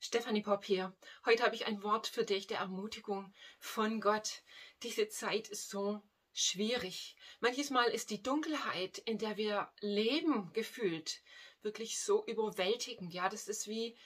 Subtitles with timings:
[0.00, 0.96] Stefanie Popp hier.
[1.26, 4.42] Heute habe ich ein Wort für dich der Ermutigung von Gott.
[4.84, 6.00] Diese Zeit ist so
[6.32, 7.16] schwierig.
[7.40, 11.20] Manches Mal ist die Dunkelheit, in der wir leben, gefühlt
[11.62, 13.12] wirklich so überwältigend.
[13.12, 13.98] Ja, das ist wie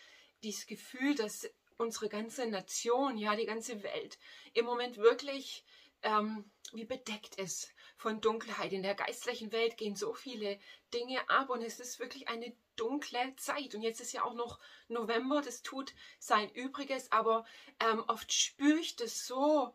[0.42, 4.18] dieses Gefühl, dass unsere ganze Nation, ja, die ganze Welt
[4.54, 5.62] im Moment wirklich
[6.02, 8.72] ähm, wie bedeckt ist von Dunkelheit.
[8.72, 10.58] In der geistlichen Welt gehen so viele
[10.94, 13.74] Dinge ab und es ist wirklich eine dunkle Zeit.
[13.74, 17.44] Und jetzt ist ja auch noch November, das tut sein Übriges, aber
[17.80, 19.74] ähm, oft spüre ich das so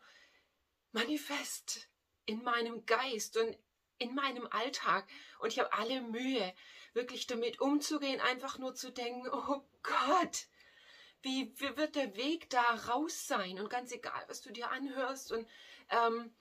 [0.91, 1.90] manifest
[2.26, 3.57] in meinem Geist und
[3.99, 5.07] in meinem Alltag.
[5.40, 6.54] Und ich habe alle Mühe,
[6.94, 10.48] wirklich damit umzugehen, einfach nur zu denken, oh Gott,
[11.21, 13.59] wie, wie wird der Weg da raus sein?
[13.59, 15.48] Und ganz egal, was du dir anhörst und
[15.90, 16.34] ähm,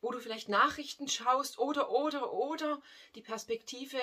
[0.00, 2.80] wo du vielleicht Nachrichten schaust oder, oder, oder,
[3.14, 3.98] die Perspektive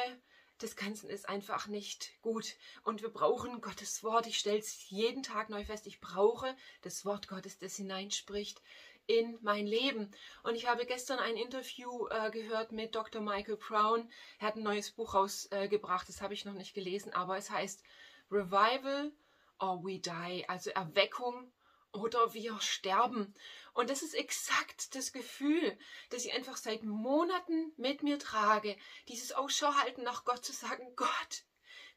[0.61, 2.55] des Ganzen ist einfach nicht gut.
[2.83, 4.27] Und wir brauchen Gottes Wort.
[4.27, 5.87] Ich stelle es jeden Tag neu fest.
[5.87, 8.61] Ich brauche das Wort Gottes, das hineinspricht
[9.07, 10.11] in mein Leben.
[10.43, 13.21] Und ich habe gestern ein Interview äh, gehört mit Dr.
[13.21, 14.09] Michael Brown.
[14.39, 16.07] Er hat ein neues Buch rausgebracht.
[16.07, 17.83] Äh, das habe ich noch nicht gelesen, aber es heißt
[18.31, 19.11] Revival
[19.59, 21.51] or We Die, also Erweckung
[21.93, 23.33] oder wir sterben.
[23.73, 25.77] Und das ist exakt das Gefühl,
[26.09, 28.77] das ich einfach seit Monaten mit mir trage.
[29.07, 31.43] Dieses Ausschau halten nach Gott zu sagen, Gott,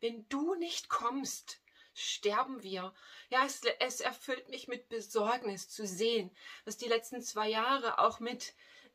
[0.00, 1.60] wenn du nicht kommst,
[1.94, 2.94] sterben wir.
[3.28, 6.30] Ja, es, es erfüllt mich mit Besorgnis zu sehen,
[6.64, 8.54] was die letzten zwei Jahre auch mit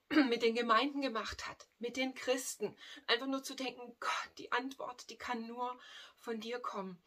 [0.30, 2.76] mit den Gemeinden gemacht hat, mit den Christen.
[3.06, 5.80] Einfach nur zu denken, Gott, die Antwort, die kann nur
[6.18, 7.00] von dir kommen.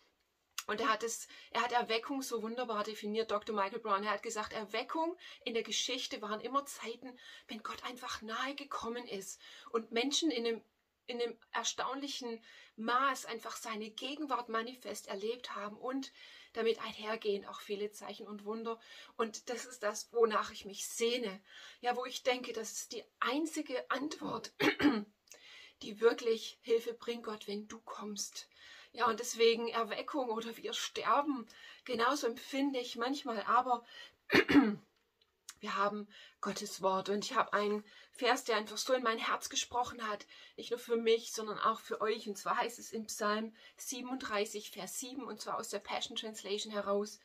[0.67, 3.55] Und er hat es, er hat Erweckung so wunderbar definiert, Dr.
[3.55, 4.05] Michael Brown.
[4.05, 9.07] Er hat gesagt, Erweckung in der Geschichte waren immer Zeiten, wenn Gott einfach nahe gekommen
[9.07, 10.63] ist und Menschen in einem,
[11.07, 12.43] in einem erstaunlichen
[12.77, 16.13] Maß einfach seine Gegenwart manifest erlebt haben und
[16.53, 18.79] damit einhergehen auch viele Zeichen und Wunder.
[19.17, 21.43] Und das ist das, wonach ich mich sehne.
[21.81, 24.53] Ja, wo ich denke, das ist die einzige Antwort,
[25.83, 28.49] die wirklich Hilfe bringt, Gott, wenn du kommst.
[28.93, 31.47] Ja, und deswegen Erweckung oder wir sterben,
[31.85, 33.85] genauso empfinde ich manchmal, aber
[35.61, 36.07] wir haben
[36.43, 40.27] Gottes Wort und ich habe einen Vers, der einfach so in mein Herz gesprochen hat,
[40.57, 42.29] nicht nur für mich, sondern auch für euch.
[42.29, 46.73] Und zwar heißt es im Psalm 37, Vers 7, und zwar aus der Passion Translation
[46.73, 47.19] heraus,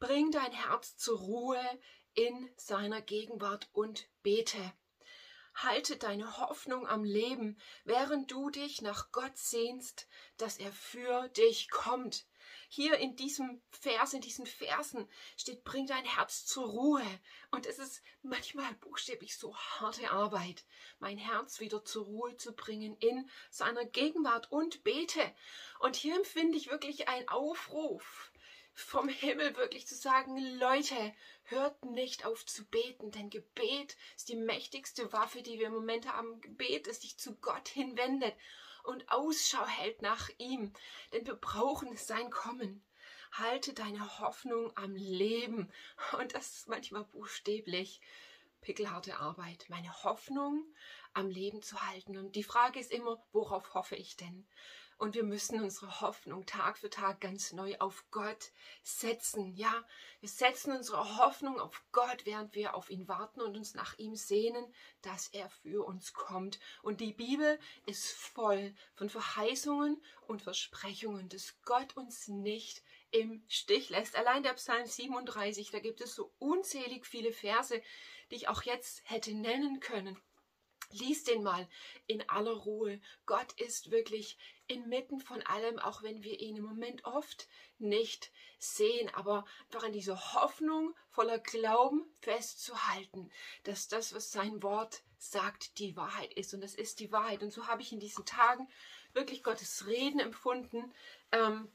[0.00, 1.60] Bring dein Herz zur Ruhe
[2.14, 4.72] in seiner Gegenwart und bete.
[5.62, 11.70] Halte deine Hoffnung am Leben, während du dich nach Gott sehnst, dass er für dich
[11.70, 12.26] kommt.
[12.68, 17.04] Hier in diesem Vers, in diesen Versen steht, bring dein Herz zur Ruhe.
[17.50, 20.64] Und es ist manchmal buchstäblich so harte Arbeit,
[20.98, 25.34] mein Herz wieder zur Ruhe zu bringen in seiner Gegenwart und bete.
[25.80, 28.30] Und hier empfinde ich wirklich einen Aufruf
[28.74, 31.14] vom Himmel wirklich zu sagen, Leute,
[31.50, 36.10] hört nicht auf zu beten, denn Gebet ist die mächtigste Waffe, die wir im Moment
[36.12, 36.40] haben.
[36.40, 38.34] Gebet ist sich zu Gott hinwendet
[38.84, 40.72] und Ausschau hält nach ihm,
[41.12, 42.82] denn wir brauchen sein Kommen.
[43.32, 45.70] Halte deine Hoffnung am Leben
[46.18, 48.00] und das ist manchmal buchstäblich
[48.60, 50.64] pickelharte Arbeit, meine Hoffnung
[51.14, 52.16] am Leben zu halten.
[52.16, 54.46] Und die Frage ist immer, worauf hoffe ich denn?
[55.00, 58.52] Und wir müssen unsere Hoffnung Tag für Tag ganz neu auf Gott
[58.82, 59.56] setzen.
[59.56, 59.72] Ja,
[60.20, 64.14] wir setzen unsere Hoffnung auf Gott, während wir auf ihn warten und uns nach ihm
[64.14, 64.62] sehnen,
[65.00, 66.60] dass er für uns kommt.
[66.82, 73.88] Und die Bibel ist voll von Verheißungen und Versprechungen, dass Gott uns nicht im Stich
[73.88, 74.16] lässt.
[74.16, 77.80] Allein der Psalm 37, da gibt es so unzählig viele Verse,
[78.30, 80.20] die ich auch jetzt hätte nennen können.
[80.92, 81.68] Lies den mal
[82.06, 83.00] in aller Ruhe.
[83.26, 89.08] Gott ist wirklich inmitten von allem, auch wenn wir ihn im Moment oft nicht sehen,
[89.14, 93.30] aber einfach an dieser Hoffnung voller Glauben festzuhalten,
[93.64, 96.54] dass das, was sein Wort sagt, die Wahrheit ist.
[96.54, 97.42] Und das ist die Wahrheit.
[97.42, 98.68] Und so habe ich in diesen Tagen
[99.12, 100.92] wirklich Gottes Reden empfunden.
[101.32, 101.70] Ähm,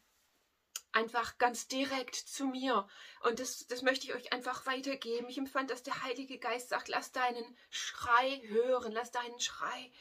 [0.95, 2.87] einfach ganz direkt zu mir.
[3.21, 5.29] Und das, das möchte ich euch einfach weitergeben.
[5.29, 9.91] Ich empfand, dass der Heilige Geist sagt, lass deinen Schrei hören, lass deinen Schrei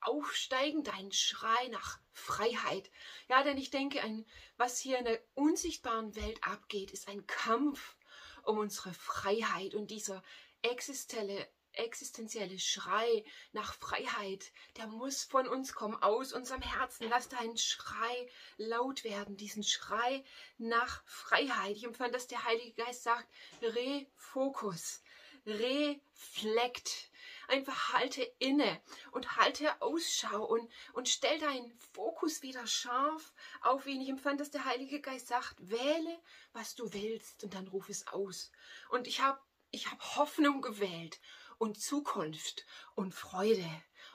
[0.00, 2.90] aufsteigen, deinen Schrei nach Freiheit.
[3.28, 7.96] Ja, denn ich denke, ein, was hier in der unsichtbaren Welt abgeht, ist ein Kampf
[8.44, 10.22] um unsere Freiheit und dieser
[10.62, 11.48] existenzielle
[11.78, 17.08] existenzielle Schrei nach Freiheit, der muss von uns kommen, aus unserem Herzen.
[17.08, 20.24] Lass deinen Schrei laut werden, diesen Schrei
[20.58, 21.76] nach Freiheit.
[21.76, 23.26] Ich empfand, dass der Heilige Geist sagt,
[23.62, 25.02] Refokus,
[25.46, 27.10] Reflekt.
[27.48, 28.80] Einfach halte inne
[29.12, 34.00] und halte Ausschau und, und stell deinen Fokus wieder scharf auf ihn.
[34.00, 36.18] Ich empfand, dass der Heilige Geist sagt, wähle,
[36.52, 38.50] was du willst und dann ruf es aus.
[38.88, 39.38] Und ich habe
[39.70, 41.20] ich hab Hoffnung gewählt
[41.64, 43.64] und Zukunft und Freude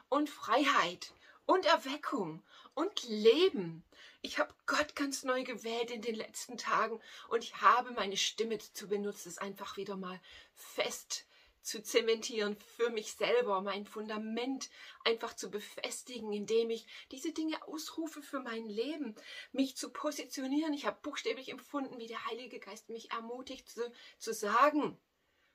[0.07, 1.11] und Freiheit
[1.47, 2.43] und Erweckung
[2.75, 3.83] und Leben.
[4.21, 8.59] Ich habe Gott ganz neu gewählt in den letzten Tagen und ich habe meine Stimme
[8.59, 10.21] zu benutzen, es einfach wieder mal
[10.53, 11.25] fest
[11.63, 14.69] zu zementieren für mich selber, mein Fundament
[15.03, 19.15] einfach zu befestigen, indem ich diese Dinge ausrufe für mein Leben,
[19.53, 20.75] mich zu positionieren.
[20.75, 24.99] Ich habe buchstäblich empfunden, wie der Heilige Geist mich ermutigt zu, zu sagen,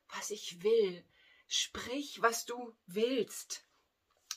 [0.08, 1.04] was ich will.
[1.46, 3.64] Sprich, was du willst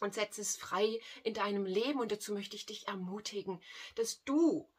[0.02, 2.00] und setze es frei in deinem Leben.
[2.00, 3.62] Und dazu möchte ich dich ermutigen,
[3.96, 4.70] dass du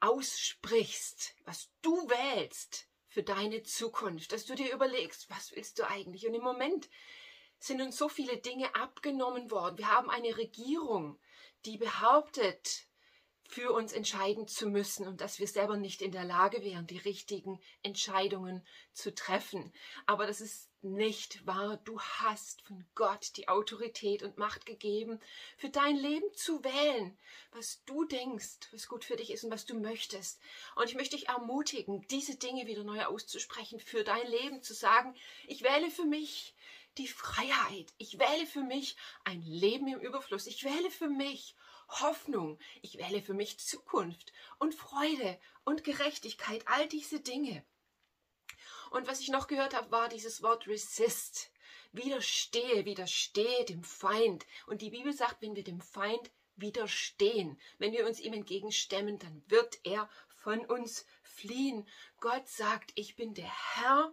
[0.00, 6.26] aussprichst, was du wählst für deine Zukunft, dass du dir überlegst, was willst du eigentlich?
[6.26, 6.90] Und im Moment
[7.58, 9.78] sind uns so viele Dinge abgenommen worden.
[9.78, 11.18] Wir haben eine Regierung,
[11.64, 12.86] die behauptet,
[13.48, 16.98] für uns entscheiden zu müssen und dass wir selber nicht in der Lage wären, die
[16.98, 19.72] richtigen Entscheidungen zu treffen.
[20.06, 21.78] Aber das ist nicht wahr.
[21.84, 25.20] Du hast von Gott die Autorität und Macht gegeben,
[25.56, 27.16] für dein Leben zu wählen,
[27.52, 30.40] was du denkst, was gut für dich ist und was du möchtest.
[30.76, 35.14] Und ich möchte dich ermutigen, diese Dinge wieder neu auszusprechen, für dein Leben zu sagen,
[35.46, 36.53] ich wähle für mich
[36.98, 37.92] die Freiheit.
[37.98, 40.46] Ich wähle für mich ein Leben im Überfluss.
[40.46, 41.54] Ich wähle für mich
[41.88, 42.58] Hoffnung.
[42.82, 46.66] Ich wähle für mich Zukunft und Freude und Gerechtigkeit.
[46.66, 47.64] All diese Dinge.
[48.90, 51.50] Und was ich noch gehört habe, war dieses Wort resist.
[51.92, 54.46] Widerstehe, widerstehe dem Feind.
[54.66, 59.42] Und die Bibel sagt, wenn wir dem Feind widerstehen, wenn wir uns ihm entgegenstemmen, dann
[59.48, 61.88] wird er von uns fliehen.
[62.20, 64.12] Gott sagt, ich bin der Herr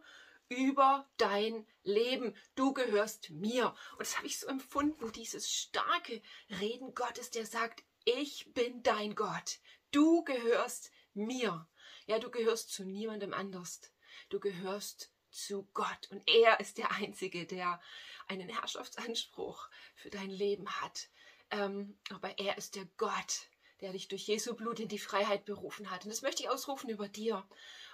[0.51, 2.35] über dein Leben.
[2.55, 3.69] Du gehörst mir.
[3.93, 6.21] Und das habe ich so empfunden, dieses starke
[6.59, 9.59] Reden Gottes, der sagt, ich bin dein Gott.
[9.91, 11.67] Du gehörst mir.
[12.05, 13.81] Ja, du gehörst zu niemandem anders.
[14.29, 17.79] Du gehörst zu Gott und er ist der Einzige, der
[18.27, 21.09] einen Herrschaftsanspruch für dein Leben hat.
[21.51, 23.49] Ähm, aber er ist der Gott,
[23.81, 26.05] der dich durch Jesu Blut in die Freiheit berufen hat.
[26.05, 27.43] Und das möchte ich ausrufen über dir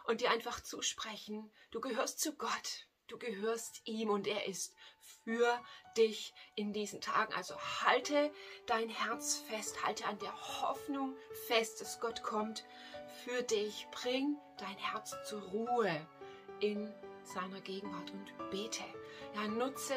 [0.05, 1.51] und dir einfach zusprechen.
[1.71, 2.87] Du gehörst zu Gott.
[3.07, 4.75] Du gehörst ihm und er ist
[5.23, 5.63] für
[5.95, 7.33] dich in diesen Tagen.
[7.33, 7.55] Also
[7.85, 8.31] halte
[8.65, 11.15] dein Herz fest, halte an der Hoffnung
[11.47, 12.65] fest, dass Gott kommt
[13.23, 13.87] für dich.
[13.91, 16.05] Bring dein Herz zur Ruhe
[16.59, 16.93] in
[17.23, 18.83] seiner Gegenwart und bete.
[19.35, 19.95] Ja, nutze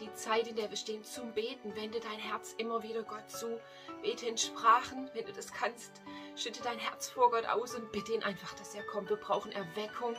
[0.00, 1.74] die Zeit, in der wir stehen, zum Beten.
[1.76, 3.60] Wende dein Herz immer wieder Gott zu.
[4.02, 6.02] Bete in Sprachen, wenn du das kannst.
[6.36, 9.08] Schütte dein Herz vor Gott aus und bitte ihn einfach, dass er kommt.
[9.08, 10.16] Wir brauchen Erweckung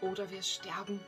[0.00, 1.00] oder wir sterben.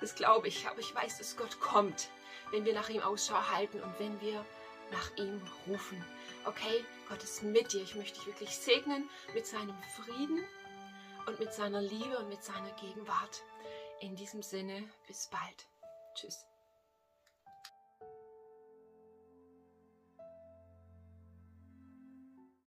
[0.00, 2.08] Das glaube ich, aber ich weiß, dass Gott kommt,
[2.50, 4.44] wenn wir nach ihm Ausschau halten und wenn wir
[4.90, 6.04] nach ihm rufen.
[6.44, 7.82] Okay, Gott ist mit dir.
[7.82, 10.44] Ich möchte dich wirklich segnen mit seinem Frieden
[11.26, 13.42] und mit seiner Liebe und mit seiner Gegenwart.
[14.00, 15.66] In diesem Sinne, bis bald.
[16.14, 16.46] Tschüss.